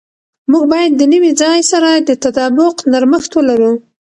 موږ 0.51 0.63
باید 0.73 0.91
د 0.95 1.01
نوي 1.13 1.31
ځای 1.41 1.59
سره 1.71 1.89
د 2.07 2.09
تطابق 2.23 2.75
نرمښت 2.91 3.31
ولرو. 3.35 3.73